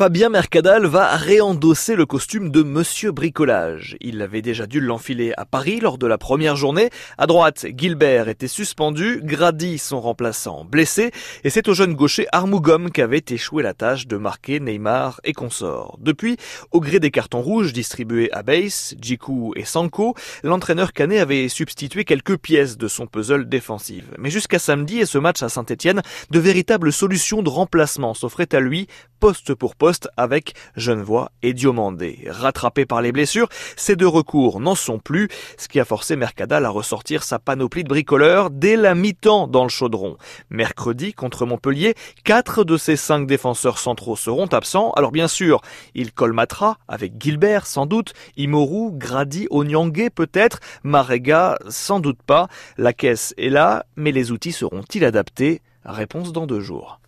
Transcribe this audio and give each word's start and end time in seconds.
Fabien 0.00 0.30
Mercadal 0.30 0.86
va 0.86 1.14
réendosser 1.14 1.94
le 1.94 2.06
costume 2.06 2.50
de 2.50 2.62
Monsieur 2.62 3.12
Bricolage. 3.12 3.98
Il 4.00 4.22
avait 4.22 4.40
déjà 4.40 4.66
dû 4.66 4.80
l'enfiler 4.80 5.34
à 5.36 5.44
Paris 5.44 5.78
lors 5.78 5.98
de 5.98 6.06
la 6.06 6.16
première 6.16 6.56
journée. 6.56 6.88
À 7.18 7.26
droite, 7.26 7.66
Gilbert 7.76 8.30
était 8.30 8.48
suspendu, 8.48 9.20
Grady 9.22 9.76
son 9.76 10.00
remplaçant 10.00 10.64
blessé, 10.64 11.10
et 11.44 11.50
c'est 11.50 11.68
au 11.68 11.74
jeune 11.74 11.92
gaucher 11.92 12.26
Armougom 12.32 12.90
qu'avait 12.90 13.22
échoué 13.28 13.62
la 13.62 13.74
tâche 13.74 14.06
de 14.06 14.16
marquer 14.16 14.58
Neymar 14.58 15.20
et 15.22 15.34
consorts. 15.34 15.98
Depuis, 16.00 16.38
au 16.70 16.80
gré 16.80 16.98
des 16.98 17.10
cartons 17.10 17.42
rouges 17.42 17.74
distribués 17.74 18.32
à 18.32 18.42
Base, 18.42 18.94
Jiku 19.02 19.52
et 19.54 19.66
Sanko, 19.66 20.14
l'entraîneur 20.42 20.94
Canet 20.94 21.20
avait 21.20 21.50
substitué 21.50 22.06
quelques 22.06 22.38
pièces 22.38 22.78
de 22.78 22.88
son 22.88 23.06
puzzle 23.06 23.50
défensif. 23.50 24.04
Mais 24.16 24.30
jusqu'à 24.30 24.58
samedi 24.58 25.00
et 25.00 25.04
ce 25.04 25.18
match 25.18 25.42
à 25.42 25.50
Saint-Etienne, 25.50 26.00
de 26.30 26.38
véritables 26.38 26.90
solutions 26.90 27.42
de 27.42 27.50
remplacement 27.50 28.14
s'offraient 28.14 28.54
à 28.54 28.60
lui, 28.60 28.86
poste 29.20 29.54
pour 29.54 29.76
poste 29.76 30.08
avec 30.16 30.54
Genevois 30.76 31.30
et 31.42 31.52
Diomandé. 31.52 32.24
Rattrapés 32.26 32.86
par 32.86 33.02
les 33.02 33.12
blessures, 33.12 33.48
ces 33.76 33.94
deux 33.94 34.08
recours 34.08 34.58
n'en 34.60 34.74
sont 34.74 34.98
plus, 34.98 35.28
ce 35.58 35.68
qui 35.68 35.78
a 35.78 35.84
forcé 35.84 36.16
Mercadal 36.16 36.64
à 36.64 36.70
ressortir 36.70 37.22
sa 37.22 37.38
panoplie 37.38 37.84
de 37.84 37.88
bricoleurs 37.88 38.50
dès 38.50 38.76
la 38.76 38.94
mi-temps 38.94 39.46
dans 39.46 39.62
le 39.62 39.68
chaudron. 39.68 40.16
Mercredi, 40.48 41.12
contre 41.12 41.44
Montpellier, 41.44 41.94
quatre 42.24 42.64
de 42.64 42.78
ses 42.78 42.96
cinq 42.96 43.26
défenseurs 43.26 43.78
centraux 43.78 44.16
seront 44.16 44.46
absents. 44.46 44.92
Alors 44.92 45.12
bien 45.12 45.28
sûr, 45.28 45.60
il 45.94 46.12
colmatera 46.12 46.78
avec 46.88 47.12
Gilbert 47.20 47.66
sans 47.66 47.86
doute, 47.86 48.14
Imoru, 48.36 48.90
Grady, 48.92 49.46
Onyangé 49.50 50.08
peut-être, 50.08 50.60
Marega 50.82 51.58
sans 51.68 52.00
doute 52.00 52.22
pas. 52.22 52.48
La 52.78 52.94
caisse 52.94 53.34
est 53.36 53.50
là, 53.50 53.84
mais 53.96 54.12
les 54.12 54.32
outils 54.32 54.52
seront-ils 54.52 55.04
adaptés? 55.04 55.60
Réponse 55.84 56.32
dans 56.32 56.46
deux 56.46 56.60
jours. 56.60 56.98